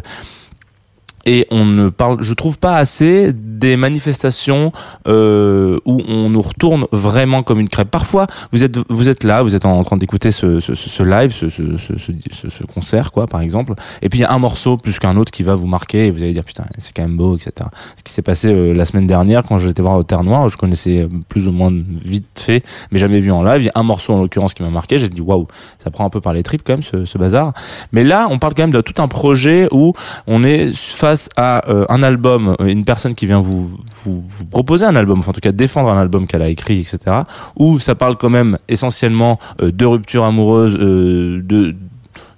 Et 1.33 1.47
on 1.53 1.65
ne 1.65 1.91
parle, 1.91 2.21
je 2.23 2.35
trouve 2.35 2.59
pas 2.59 2.75
assez 2.75 3.33
des 3.33 3.77
manifestations 3.77 4.73
euh, 5.07 5.79
où 5.85 6.03
on 6.09 6.29
nous 6.29 6.43
retourne 6.43 6.87
vraiment 6.91 7.45
comme 7.45 7.61
une 7.61 7.69
crêpe. 7.69 7.89
Parfois, 7.89 8.27
vous 8.51 8.65
êtes 8.65 8.79
vous 8.89 9.09
êtes 9.09 9.23
là, 9.23 9.41
vous 9.41 9.55
êtes 9.55 9.65
en 9.65 9.85
train 9.85 9.97
d'écouter 9.97 10.33
ce, 10.33 10.59
ce, 10.59 10.75
ce, 10.75 11.03
live, 11.05 11.31
ce, 11.31 11.49
ce, 11.49 11.77
ce, 11.77 11.93
ce, 12.33 12.51
ce 12.51 12.65
concert, 12.65 13.13
quoi, 13.13 13.29
par 13.29 13.43
exemple. 13.43 13.75
Et 14.03 14.09
puis 14.09 14.19
il 14.19 14.23
y 14.23 14.25
a 14.25 14.33
un 14.33 14.41
morceau 14.41 14.77
plus 14.77 14.99
qu'un 14.99 15.17
autre 15.17 15.31
qui 15.31 15.45
va 15.45 15.55
vous 15.55 15.69
marquer 15.69 16.09
et 16.09 16.11
vous 16.11 16.21
allez 16.21 16.33
dire 16.33 16.43
putain, 16.43 16.65
c'est 16.79 16.93
quand 16.93 17.03
même 17.03 17.17
beau, 17.17 17.37
etc. 17.37 17.69
Ce 17.97 18.03
qui 18.03 18.13
s'est 18.13 18.23
passé 18.23 18.53
euh, 18.53 18.73
la 18.73 18.85
semaine 18.85 19.07
dernière 19.07 19.45
quand 19.45 19.57
j'étais 19.59 19.83
voir 19.83 19.99
au 19.99 20.03
Terre 20.03 20.25
Noire, 20.25 20.49
je 20.49 20.57
connaissais 20.57 21.07
plus 21.29 21.47
ou 21.47 21.53
moins 21.53 21.73
vite 21.73 22.27
fait, 22.41 22.65
mais 22.91 22.99
jamais 22.99 23.21
vu 23.21 23.31
en 23.31 23.45
live. 23.45 23.63
Il 23.63 23.67
y 23.67 23.69
a 23.69 23.79
un 23.79 23.85
morceau 23.85 24.15
en 24.15 24.21
l'occurrence 24.21 24.53
qui 24.53 24.65
m'a 24.65 24.71
marqué. 24.71 24.99
J'ai 24.99 25.09
dit 25.09 25.21
waouh, 25.21 25.47
ça 25.79 25.93
prend 25.93 26.05
un 26.05 26.11
peu 26.11 26.21
par 26.21 26.33
les 26.33 26.43
tripes 26.43 26.63
quand 26.67 26.73
même 26.73 26.83
ce, 26.83 27.05
ce 27.05 27.19
bazar. 27.19 27.53
Mais 27.93 28.03
là, 28.03 28.27
on 28.31 28.41
parle 28.41 28.55
quand 28.55 28.65
même 28.65 28.73
de 28.73 28.81
tout 28.81 29.01
un 29.01 29.07
projet 29.07 29.69
où 29.71 29.93
on 30.27 30.43
est 30.43 30.75
face 30.75 31.20
à 31.37 31.69
euh, 31.69 31.85
un 31.89 32.03
album, 32.03 32.57
euh, 32.61 32.67
une 32.67 32.85
personne 32.85 33.15
qui 33.15 33.27
vient 33.27 33.41
vous, 33.41 33.71
vous, 34.05 34.47
proposer 34.51 34.85
un 34.85 34.97
album, 34.97 35.21
enfin 35.21 35.31
en 35.31 35.35
tout 35.35 35.41
cas 35.41 35.53
défendre 35.53 35.91
un 35.91 36.01
album 36.01 36.27
qu'elle 36.27 36.43
a 36.43 36.49
écrit, 36.49 36.81
etc. 36.81 37.23
Où 37.57 37.79
ça 37.79 37.95
parle 37.95 38.17
quand 38.17 38.31
même 38.31 38.59
essentiellement 38.69 39.39
euh, 39.61 39.71
de 39.73 39.85
rupture 39.85 40.25
amoureuse, 40.25 40.75
de, 40.75 41.75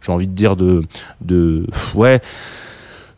j'ai 0.04 0.12
envie 0.12 0.26
de 0.26 0.32
dire 0.32 0.56
de, 0.56 0.82
de, 1.20 1.66
ouais 1.94 2.20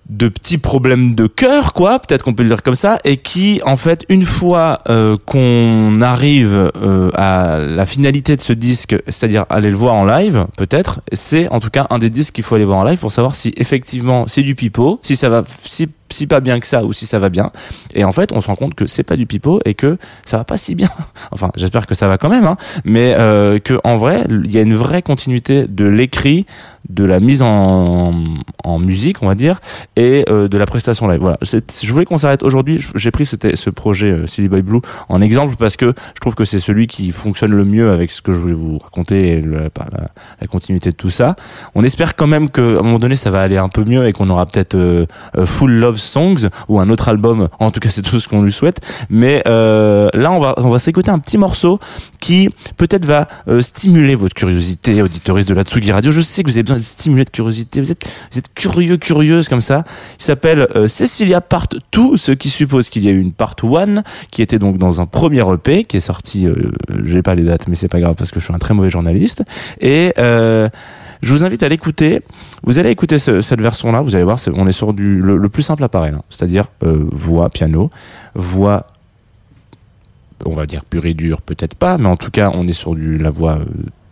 de 0.08 0.28
petits 0.28 0.58
problèmes 0.58 1.14
de 1.14 1.26
cœur, 1.26 1.72
quoi, 1.72 1.98
peut-être 1.98 2.22
qu'on 2.22 2.34
peut 2.34 2.42
le 2.42 2.50
dire 2.50 2.62
comme 2.62 2.74
ça, 2.74 2.98
et 3.04 3.16
qui, 3.16 3.60
en 3.64 3.76
fait, 3.76 4.04
une 4.08 4.24
fois 4.24 4.80
euh, 4.88 5.16
qu'on 5.24 6.00
arrive 6.02 6.70
euh, 6.76 7.10
à 7.14 7.58
la 7.58 7.86
finalité 7.86 8.36
de 8.36 8.42
ce 8.42 8.52
disque, 8.52 8.96
c'est-à-dire 9.08 9.46
aller 9.48 9.70
le 9.70 9.76
voir 9.76 9.94
en 9.94 10.04
live, 10.04 10.46
peut-être, 10.56 11.00
c'est 11.12 11.48
en 11.48 11.60
tout 11.60 11.70
cas 11.70 11.86
un 11.90 11.98
des 11.98 12.10
disques 12.10 12.34
qu'il 12.34 12.44
faut 12.44 12.54
aller 12.54 12.64
voir 12.64 12.78
en 12.78 12.84
live 12.84 12.98
pour 12.98 13.12
savoir 13.12 13.34
si 13.34 13.52
effectivement 13.56 14.26
c'est 14.26 14.42
du 14.42 14.54
pipeau, 14.54 15.00
si 15.02 15.16
ça 15.16 15.28
va, 15.28 15.42
si 15.64 15.88
si 16.14 16.26
pas 16.26 16.40
bien 16.40 16.60
que 16.60 16.66
ça 16.66 16.84
ou 16.84 16.92
si 16.92 17.06
ça 17.06 17.18
va 17.18 17.28
bien. 17.28 17.50
Et 17.94 18.04
en 18.04 18.12
fait, 18.12 18.32
on 18.32 18.40
se 18.40 18.46
rend 18.46 18.56
compte 18.56 18.74
que 18.74 18.86
c'est 18.86 19.02
pas 19.02 19.16
du 19.16 19.26
pipeau 19.26 19.60
et 19.64 19.74
que 19.74 19.98
ça 20.24 20.38
va 20.38 20.44
pas 20.44 20.56
si 20.56 20.74
bien. 20.74 20.88
Enfin, 21.30 21.50
j'espère 21.56 21.86
que 21.86 21.94
ça 21.94 22.06
va 22.06 22.16
quand 22.16 22.28
même, 22.28 22.44
hein, 22.44 22.56
mais 22.84 23.14
euh, 23.18 23.58
que 23.58 23.78
en 23.82 23.96
vrai, 23.96 24.24
il 24.28 24.52
y 24.52 24.58
a 24.58 24.62
une 24.62 24.74
vraie 24.74 25.02
continuité 25.02 25.66
de 25.66 25.84
l'écrit, 25.84 26.46
de 26.88 27.04
la 27.04 27.18
mise 27.18 27.42
en, 27.42 28.12
musique, 28.78 29.22
on 29.22 29.26
va 29.26 29.34
dire, 29.34 29.60
et 29.96 30.24
euh, 30.28 30.48
de 30.48 30.58
la 30.58 30.66
prestation 30.66 31.08
live. 31.08 31.20
Voilà. 31.20 31.38
Je 31.42 31.92
voulais 31.92 32.04
qu'on 32.04 32.18
s'arrête 32.18 32.42
aujourd'hui. 32.42 32.84
J'ai 32.94 33.10
pris 33.10 33.26
ce 33.26 33.70
projet 33.70 34.10
euh, 34.10 34.26
Silly 34.26 34.48
Boy 34.48 34.62
Blue 34.62 34.80
en 35.08 35.20
exemple 35.20 35.56
parce 35.56 35.76
que 35.76 35.94
je 36.14 36.20
trouve 36.20 36.34
que 36.34 36.44
c'est 36.44 36.60
celui 36.60 36.86
qui 36.86 37.10
fonctionne 37.10 37.52
le 37.52 37.64
mieux 37.64 37.90
avec 37.90 38.10
ce 38.10 38.22
que 38.22 38.32
je 38.32 38.38
voulais 38.38 38.54
vous 38.54 38.78
raconter 38.78 39.28
et 39.28 39.42
la, 39.42 39.70
la 40.40 40.46
continuité 40.46 40.90
de 40.90 40.96
tout 40.96 41.10
ça. 41.10 41.36
On 41.74 41.84
espère 41.84 42.14
quand 42.14 42.26
même 42.26 42.50
qu'à 42.50 42.62
un 42.62 42.82
moment 42.82 42.98
donné, 42.98 43.16
ça 43.16 43.30
va 43.30 43.40
aller 43.40 43.56
un 43.56 43.68
peu 43.68 43.84
mieux 43.84 44.06
et 44.06 44.12
qu'on 44.12 44.28
aura 44.30 44.46
peut-être 44.46 44.74
euh, 44.74 45.06
euh, 45.36 45.46
Full 45.46 45.72
Love 45.72 45.98
Songs 46.04 46.48
ou 46.68 46.80
un 46.80 46.88
autre 46.90 47.08
album. 47.08 47.48
En 47.58 47.70
tout 47.70 47.80
cas, 47.80 47.88
c'est 47.88 48.02
tout 48.02 48.20
ce 48.20 48.28
qu'on 48.28 48.42
lui 48.42 48.52
souhaite. 48.52 48.80
Mais 49.10 49.42
euh, 49.46 50.08
là, 50.14 50.30
on 50.32 50.40
va 50.40 50.54
on 50.58 50.68
va 50.68 50.78
s'écouter 50.78 51.10
un 51.10 51.18
petit 51.18 51.38
morceau 51.38 51.78
qui 52.20 52.48
peut-être 52.76 53.04
va 53.04 53.28
euh, 53.48 53.60
stimuler 53.60 54.14
votre 54.14 54.34
curiosité, 54.34 55.02
auditoriste 55.02 55.48
de 55.48 55.54
la 55.54 55.62
Tsugi 55.62 55.92
Radio. 55.92 56.12
Je 56.12 56.20
sais 56.20 56.42
que 56.42 56.50
vous 56.50 56.56
avez 56.56 56.62
besoin 56.62 56.76
d'être 56.78 56.86
stimulé 56.86 57.24
de 57.24 57.30
curiosité. 57.30 57.80
Vous 57.80 57.90
êtes 57.90 58.04
vous 58.32 58.38
êtes 58.38 58.52
curieux, 58.54 58.96
curieuse 58.96 59.48
comme 59.48 59.60
ça. 59.60 59.84
Il 60.18 60.24
s'appelle 60.24 60.68
euh, 60.76 60.88
Cecilia 60.88 61.40
Part 61.40 61.68
2, 61.92 62.16
ce 62.16 62.32
qui 62.32 62.50
suppose 62.50 62.90
qu'il 62.90 63.04
y 63.04 63.08
a 63.08 63.10
eu 63.10 63.20
une 63.20 63.32
Part 63.32 63.56
1 63.62 64.02
qui 64.30 64.42
était 64.42 64.58
donc 64.58 64.78
dans 64.78 65.00
un 65.00 65.06
premier 65.06 65.44
EP 65.52 65.84
qui 65.84 65.96
est 65.96 66.00
sorti. 66.00 66.46
Euh, 66.46 66.72
J'ai 67.04 67.22
pas 67.22 67.34
les 67.34 67.42
dates, 67.42 67.68
mais 67.68 67.74
c'est 67.74 67.88
pas 67.88 68.00
grave 68.00 68.14
parce 68.16 68.30
que 68.30 68.40
je 68.40 68.44
suis 68.44 68.54
un 68.54 68.58
très 68.58 68.74
mauvais 68.74 68.90
journaliste. 68.90 69.42
Et 69.80 70.12
je 71.22 71.32
vous 71.32 71.44
invite 71.44 71.62
à 71.62 71.68
l'écouter. 71.68 72.22
Vous 72.62 72.78
allez 72.78 72.90
écouter 72.90 73.18
ce- 73.18 73.40
cette 73.40 73.60
version-là. 73.60 74.00
Vous 74.00 74.14
allez 74.14 74.24
voir, 74.24 74.38
on 74.54 74.66
est 74.66 74.72
sur 74.72 74.92
du 74.92 75.20
le, 75.20 75.48
plus 75.48 75.62
simple 75.62 75.84
appareil, 75.84 76.12
hein. 76.14 76.22
c'est-à-dire 76.30 76.66
euh, 76.82 77.04
voix, 77.12 77.48
piano, 77.50 77.90
voix. 78.34 78.86
On 80.46 80.54
va 80.54 80.66
dire 80.66 80.84
pure 80.84 81.06
et 81.06 81.14
dure, 81.14 81.40
peut-être 81.40 81.74
pas, 81.74 81.96
mais 81.96 82.08
en 82.08 82.16
tout 82.16 82.30
cas, 82.30 82.50
on 82.54 82.66
est 82.68 82.72
sur 82.74 82.94
la 82.94 83.30
voix 83.30 83.58
euh, 83.60 83.64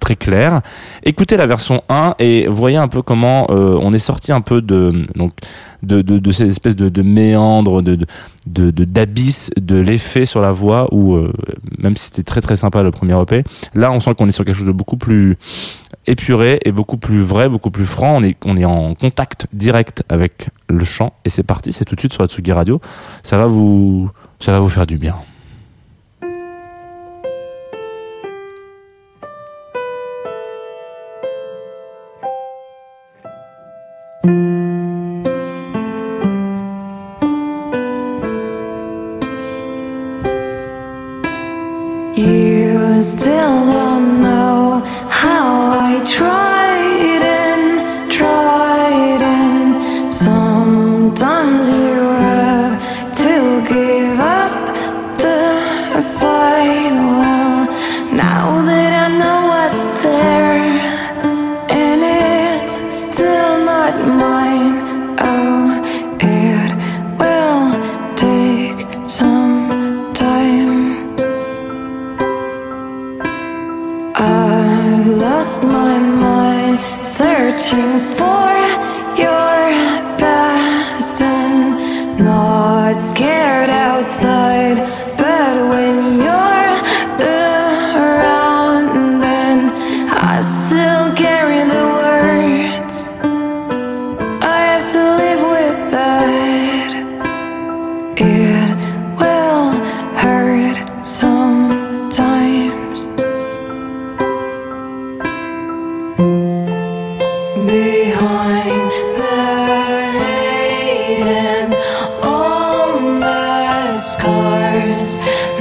très 0.03 0.17
claire. 0.17 0.61
Écoutez 1.05 1.37
la 1.37 1.47
version 1.47 1.83
1 1.89 2.17
et 2.19 2.47
voyez 2.49 2.77
un 2.77 2.89
peu 2.89 3.03
comment 3.03 3.47
euh, 3.51 3.79
on 3.81 3.93
est 3.95 3.99
sorti 4.01 4.33
un 4.33 4.41
peu 4.41 4.61
de 4.61 5.07
donc 5.15 5.33
de, 5.83 6.03
de, 6.03 6.19
de 6.19 6.33
cette 6.33 6.49
espèce 6.49 6.77
de, 6.77 6.89
de 6.89 7.03
méandre, 7.03 7.81
de 7.83 7.95
de 7.95 8.07
de- 8.47 8.71
de- 8.73 8.85
d'abysse 8.85 9.51
de, 9.57 9.77
l'effet 9.79 10.27
sur 10.27 10.41
la 10.41 10.51
voix 10.51 10.89
où 10.93 11.15
euh, 11.15 11.33
même 11.79 11.95
si 11.97 12.07
c'était 12.07 12.25
très 12.25 12.41
très 12.41 12.57
sympa 12.57 12.83
le 12.83 12.91
premier 12.91 13.21
EP, 13.21 13.45
là 13.75 13.93
on 13.93 14.01
sent 14.01 14.15
qu'on 14.17 14.27
est 14.29 14.33
sur 14.33 14.45
quelque 14.45 14.57
chose 14.57 14.67
de 14.67 14.73
beaucoup 14.73 14.97
plus 14.97 15.37
épuré 16.09 16.59
et 16.65 16.73
beaucoup 16.73 16.97
plus 16.97 17.21
vrai, 17.23 17.49
beaucoup 17.49 17.71
plus 17.71 17.87
franc. 17.87 18.17
On 18.17 18.25
est, 18.25 18.37
on 18.45 18.57
est 18.57 18.65
en 18.65 18.95
contact 18.95 19.47
direct 19.53 20.03
avec 20.09 20.49
le 20.69 20.85
chant 20.85 21.13
et 21.25 21.29
c'est 21.29 21.45
parti, 21.45 21.73
c'est 21.73 21.85
tout 21.85 21.95
de 21.95 22.01
suite 22.01 22.13
sur 22.13 22.23
la 22.23 22.29
Tsugi 22.29 22.51
Radio. 22.53 22.81
Ça 23.23 23.39
va 23.39 23.47
vous, 23.47 24.11
ça 24.41 24.51
va 24.53 24.59
vous 24.59 24.69
faire 24.69 24.87
du 24.87 24.97
bien. 24.99 25.15
Searching 77.23 77.99
for 78.19 78.51
your 79.23 79.61
past 80.19 81.23
and 81.23 82.19
not 82.19 82.99
scared 82.99 83.62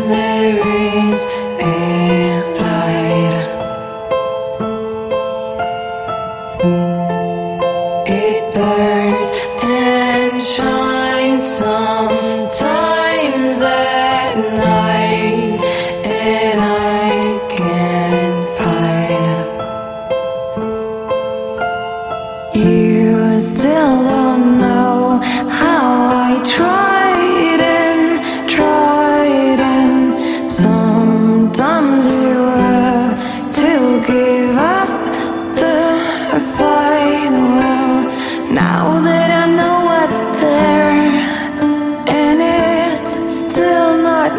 there 0.07 0.30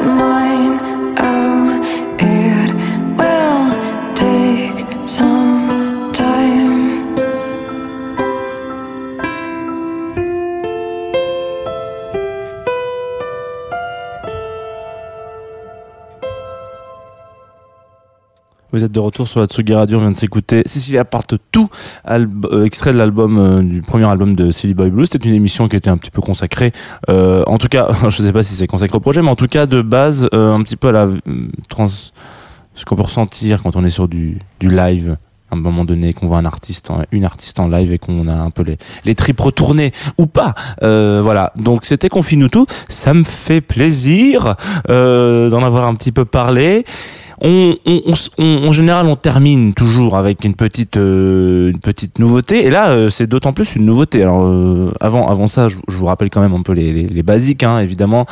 My. 0.01 0.42
De 18.89 18.99
retour 19.01 19.29
sur 19.29 19.41
la 19.41 19.47
Tsugi 19.47 19.75
Radio. 19.75 19.99
On 19.99 20.01
vient 20.01 20.11
de 20.11 20.17
s'écouter 20.17 20.63
Cecilia 20.67 21.05
Partout, 21.05 21.39
alb- 22.05 22.47
euh, 22.53 22.65
extrait 22.65 22.93
de 22.93 22.99
l'album 22.99 23.39
euh, 23.39 23.63
du 23.63 23.81
premier 23.81 24.07
album 24.07 24.35
de 24.35 24.51
Silly 24.51 24.75
Boy 24.75 24.91
Blue. 24.91 25.07
C'était 25.07 25.29
une 25.29 25.35
émission 25.35 25.69
qui 25.69 25.77
était 25.77 25.91
un 25.91 25.97
petit 25.97 26.11
peu 26.11 26.21
consacrée, 26.21 26.73
euh, 27.09 27.43
en 27.47 27.59
tout 27.59 27.69
cas, 27.69 27.89
je 28.09 28.23
sais 28.23 28.33
pas 28.33 28.43
si 28.43 28.55
c'est 28.55 28.67
consacré 28.67 28.97
au 28.97 29.01
projet, 29.01 29.23
mais 29.23 29.29
en 29.31 29.37
tout 29.37 29.47
cas 29.47 29.67
de 29.67 29.83
base, 29.83 30.29
un 30.33 30.63
petit 30.63 30.77
peu 30.77 30.89
à 30.89 30.93
la 30.93 31.07
trans, 31.69 31.89
ce 32.75 32.85
qu'on 32.85 32.97
peut 32.97 33.03
ressentir 33.03 33.63
quand 33.63 33.77
on 33.77 33.85
est 33.85 33.91
sur 33.91 34.09
du, 34.09 34.39
du 34.61 34.69
live. 34.69 35.17
À 35.51 35.55
un 35.55 35.59
moment 35.59 35.85
donné, 35.85 36.15
qu'on 36.15 36.27
voit 36.29 36.39
un 36.39 36.47
artiste, 36.47 36.91
une 37.13 37.27
artiste 37.27 37.61
en 37.61 37.69
live 37.69 37.93
et 37.93 37.99
qu'on 37.99 38.27
a 38.27 38.35
un 38.35 38.49
peu 38.51 38.63
les, 38.63 38.79
les 39.05 39.15
tripes 39.15 39.39
retournées 39.39 39.93
ou 40.17 40.25
pas. 40.27 40.55
Voilà. 40.81 41.53
Donc 41.57 41.85
c'était 41.85 42.09
Confine-nous 42.09 42.49
tout. 42.49 42.65
Ça 42.89 43.13
me 43.13 43.23
fait 43.23 43.61
plaisir 43.61 44.55
d'en 44.89 45.63
avoir 45.63 45.85
un 45.87 45.95
petit 45.95 46.11
peu 46.11 46.25
parlé. 46.25 46.87
On, 47.45 47.75
on, 47.87 48.01
on 48.39 48.69
en 48.69 48.73
général, 48.73 49.07
on 49.07 49.17
termine 49.17 49.75
toujours 49.75 50.17
avec 50.17 50.45
une 50.45 50.55
petite, 50.55 50.97
euh, 50.97 51.71
une 51.71 51.81
petite 51.81 52.21
nouveauté. 52.21 52.65
Et 52.65 52.71
là, 52.71 52.91
euh, 52.91 53.11
c'est 53.11 53.27
d'autant 53.27 53.53
plus 53.53 53.75
une 53.75 53.85
nouveauté. 53.85 54.23
Alors, 54.23 54.45
euh, 54.45 54.93
avant, 55.01 55.29
avant 55.29 55.49
ça, 55.49 55.69
je, 55.69 55.77
vous 55.89 56.07
rappelle 56.07 56.31
quand 56.31 56.41
même 56.41 56.55
un 56.55 56.63
peu 56.63 56.73
les, 56.73 56.93
les, 56.93 57.09
les 57.09 57.23
basiques, 57.23 57.65
hein, 57.65 57.81
évidemment. 57.81 58.27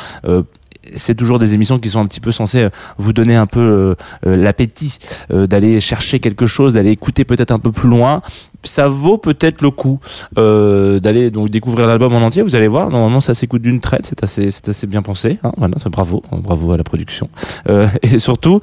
C'est 0.95 1.15
toujours 1.15 1.37
des 1.39 1.53
émissions 1.53 1.77
qui 1.79 1.89
sont 1.89 1.99
un 1.99 2.05
petit 2.07 2.19
peu 2.19 2.31
censées 2.31 2.63
euh, 2.63 2.69
vous 2.97 3.13
donner 3.13 3.35
un 3.35 3.45
peu 3.45 3.59
euh, 3.59 3.95
euh, 4.25 4.35
l'appétit 4.35 4.97
euh, 5.31 5.45
d'aller 5.45 5.79
chercher 5.79 6.19
quelque 6.19 6.47
chose, 6.47 6.73
d'aller 6.73 6.91
écouter 6.91 7.23
peut-être 7.23 7.51
un 7.51 7.59
peu 7.59 7.71
plus 7.71 7.87
loin. 7.89 8.21
Ça 8.63 8.87
vaut 8.89 9.17
peut-être 9.17 9.61
le 9.61 9.71
coup 9.71 9.99
euh, 10.37 10.99
d'aller 10.99 11.31
donc 11.31 11.49
découvrir 11.49 11.87
l'album 11.87 12.13
en 12.13 12.21
entier. 12.21 12.41
Vous 12.43 12.55
allez 12.55 12.67
voir, 12.67 12.89
normalement 12.89 13.19
ça 13.21 13.33
s'écoute 13.33 13.61
d'une 13.63 13.79
traite, 13.79 14.05
c'est 14.05 14.23
assez, 14.23 14.51
c'est 14.51 14.69
assez 14.69 14.85
bien 14.87 15.01
pensé. 15.01 15.39
Hein, 15.43 15.51
voilà, 15.57 15.75
c'est 15.81 15.89
bravo, 15.89 16.21
bravo 16.31 16.71
à 16.71 16.77
la 16.77 16.83
production. 16.83 17.29
Euh, 17.69 17.87
et 18.03 18.19
surtout, 18.19 18.59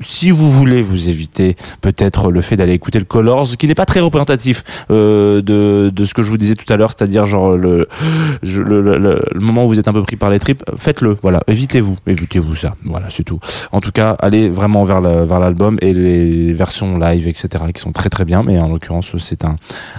si 0.00 0.30
vous 0.30 0.50
voulez 0.52 0.82
vous 0.82 1.08
éviter 1.08 1.56
peut-être 1.80 2.30
le 2.30 2.40
fait 2.40 2.56
d'aller 2.56 2.72
écouter 2.74 2.98
le 2.98 3.04
Colors, 3.04 3.56
qui 3.58 3.66
n'est 3.66 3.74
pas 3.74 3.86
très 3.86 4.00
représentatif 4.00 4.62
de, 4.88 5.90
de 5.94 6.04
ce 6.04 6.14
que 6.14 6.22
je 6.22 6.30
vous 6.30 6.38
disais 6.38 6.54
tout 6.54 6.70
à 6.72 6.76
l'heure, 6.76 6.90
c'est-à-dire 6.96 7.26
genre 7.26 7.56
le, 7.56 7.86
le, 8.42 8.80
le- 8.80 8.98
le 9.32 9.40
moment 9.40 9.64
où 9.66 9.68
vous 9.68 9.78
êtes 9.78 9.88
un 9.88 9.92
peu 9.92 10.02
pris 10.02 10.16
par 10.16 10.30
les 10.30 10.38
tripes, 10.38 10.62
faites-le. 10.76 11.16
Voilà, 11.22 11.40
évitez-vous, 11.48 11.96
évitez-vous 12.06 12.54
ça. 12.54 12.74
Voilà, 12.84 13.06
c'est 13.10 13.22
tout. 13.24 13.38
En 13.72 13.80
tout 13.80 13.92
cas, 13.92 14.16
allez 14.20 14.48
vraiment 14.48 14.84
vers 14.84 15.00
la- 15.00 15.24
vers 15.24 15.38
l'album 15.40 15.78
et 15.82 15.92
les 15.94 16.52
versions 16.52 16.98
live, 16.98 17.26
etc., 17.28 17.48
qui 17.74 17.80
sont 17.80 17.92
très 17.92 18.08
très 18.10 18.24
bien. 18.24 18.42
Mais 18.42 18.58
en 18.58 18.68
l'occurrence, 18.68 19.16
c'est 19.18 19.44
un 19.44 19.56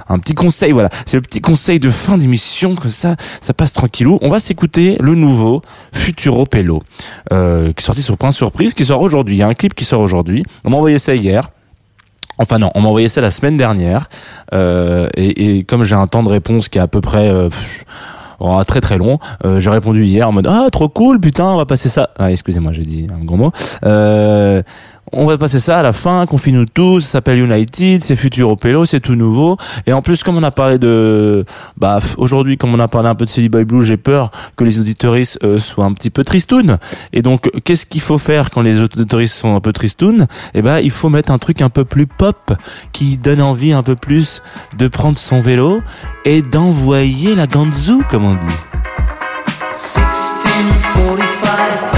un 0.10 0.20
petit 0.20 0.34
conseil. 0.36 0.72
Voilà, 0.72 0.90
c'est 1.06 1.18
le 1.18 1.22
petit 1.22 1.42
conseil 1.42 1.80
de 1.80 1.90
fin 1.90 2.18
d'émission 2.18 2.76
que 2.76 2.90
ça 2.90 3.16
ça 3.42 3.54
passe 3.54 3.74
tranquillou. 3.74 4.20
On 4.22 4.30
va 4.30 4.40
s'écouter 4.40 4.98
le 5.00 5.16
nouveau 5.16 5.62
Futuro 5.94 6.46
Pello, 6.46 6.82
euh, 7.32 7.74
qui 7.74 7.82
est 7.84 7.86
sorti 7.86 8.02
sur 8.02 8.18
Point 8.18 8.32
Surprise, 8.32 8.74
qui 8.74 8.86
sort 8.86 9.02
aujourd'hui. 9.02 9.36
Il 9.36 9.40
y 9.40 9.44
a 9.44 9.48
un 9.48 9.54
clip 9.54 9.74
qui 9.74 9.86
sort 9.86 10.02
aujourd'hui. 10.02 10.44
On 10.64 10.70
m'a 10.70 10.78
envoyé 10.78 11.00
ça 11.00 11.16
hier. 11.16 11.50
Enfin 12.38 12.60
non, 12.60 12.70
on 12.76 12.82
m'a 12.82 12.90
envoyé 12.90 13.08
ça 13.08 13.22
la 13.22 13.30
semaine 13.30 13.56
dernière. 13.56 14.10
Euh, 14.54 15.08
et, 15.16 15.58
et 15.60 15.64
comme 15.64 15.84
j'ai 15.84 15.96
un 15.96 16.06
temps 16.08 16.22
de 16.22 16.28
réponse 16.30 16.68
qui 16.68 16.78
est 16.80 16.82
à 16.82 16.88
peu 16.88 17.00
près 17.00 17.30
euh, 17.30 17.50
oh, 18.40 18.64
très 18.64 18.82
très 18.82 18.98
long, 18.98 19.20
euh, 19.44 19.60
j'ai 19.60 19.70
répondu 19.70 20.04
hier 20.04 20.28
en 20.28 20.32
mode 20.32 20.48
ah 20.48 20.68
trop 20.72 20.90
cool, 20.90 21.20
putain, 21.20 21.46
on 21.46 21.58
va 21.58 21.66
passer 21.66 21.90
ça. 21.90 22.10
Ah 22.18 22.32
excusez-moi, 22.32 22.74
j'ai 22.74 22.84
dit 22.84 23.08
un 23.14 23.24
gros 23.24 23.38
mot. 23.38 23.52
Euh, 23.86 24.62
on 25.12 25.26
va 25.26 25.38
passer 25.38 25.60
ça 25.60 25.80
à 25.80 25.84
la 25.84 25.94
fin, 25.94 26.26
confine-nous 26.26 26.66
tous, 26.66 27.02
ça 27.02 27.08
s'appelle 27.08 27.40
United, 27.40 28.02
c'est 28.02 28.16
Futuro 28.16 28.56
Pello, 28.56 28.86
c'est 28.86 29.00
tout 29.00 29.16
nouveau. 29.16 29.58
Et 29.86 29.94
en 29.94 30.02
plus, 30.02 30.24
comme 30.24 30.38
on 30.38 30.44
a 30.44 30.52
parlé 30.52 30.80
de... 30.80 31.46
Bah, 31.78 32.00
aujourd'hui, 32.18 32.58
comme 32.58 32.74
on 32.74 32.80
a 32.80 32.88
parlé 32.88 33.08
un 33.08 33.16
peu 33.16 33.26
de 33.26 33.30
Silly 33.30 33.50
Boy 33.50 33.66
Blue, 33.66 33.86
j'ai 33.86 33.98
peur 33.98 34.32
que 34.56 34.64
les 34.64 34.80
auditoristes 34.80 35.40
euh, 35.44 35.60
soient 35.60 35.86
un 35.86 35.94
petit 35.94 36.10
peu 36.10 36.24
tristounes. 36.24 36.78
Et 37.14 37.22
donc, 37.22 37.50
qu'est-ce 37.64 37.86
qu'il 37.86 38.02
faut 38.02 38.18
faire 38.18 38.50
quand 38.50 38.62
les 38.62 38.82
auditoristes 38.82 39.36
sont 39.36 39.56
un 39.56 39.62
peu 39.62 39.74
tristounes 39.74 40.28
Eh 40.54 40.62
ben, 40.62 40.80
il 40.80 40.92
faut 40.92 41.10
mettre 41.10 41.32
un 41.32 41.38
truc 41.38 41.62
un 41.62 41.70
peu 41.70 41.86
plus 41.86 42.08
pop, 42.08 42.54
qui 42.92 43.18
donne 43.18 43.42
envie 43.42 43.74
un 43.74 43.84
peu 43.84 43.96
plus 43.96 44.42
de 44.78 44.88
prendre 44.88 45.18
son 45.18 45.40
vélo 45.40 45.82
et 46.26 46.42
d'envoyer 46.42 47.36
la 47.36 47.48
ganzou, 47.48 48.04
comme 48.10 48.26
on 48.26 48.36
dit. 48.36 48.46
1645 49.72 51.95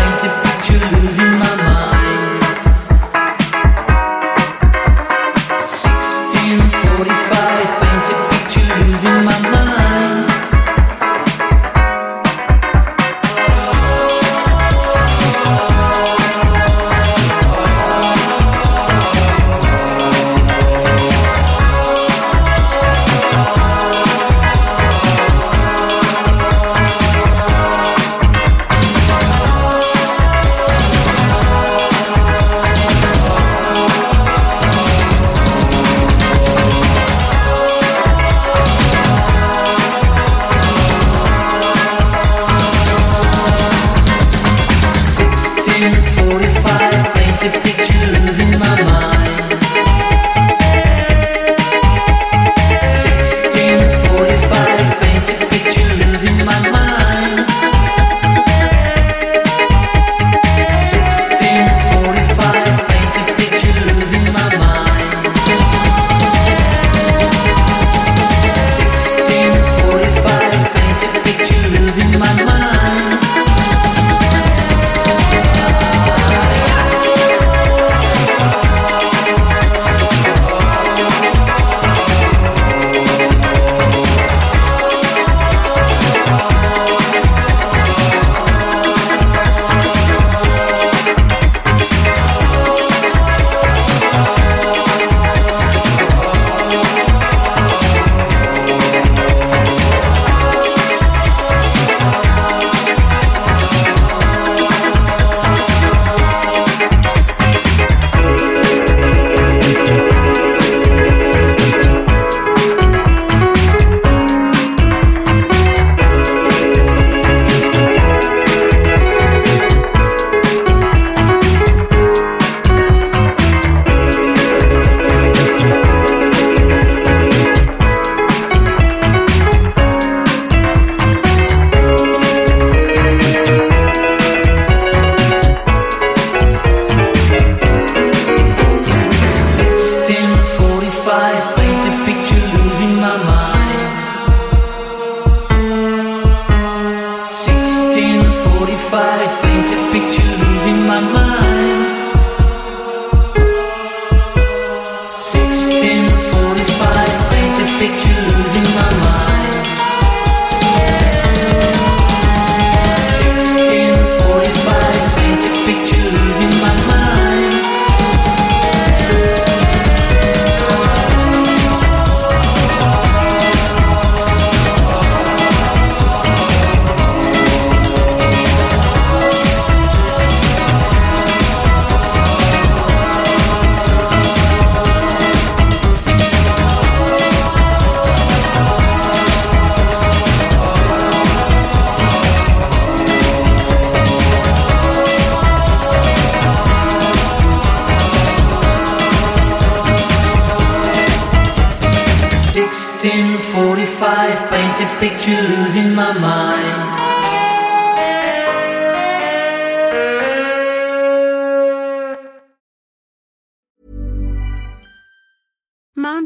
1645, 202.57 204.49
painted 204.49 204.89
picture 204.99 205.39
losing 205.61 205.93
my 205.93 206.11
mind. 206.17 207.16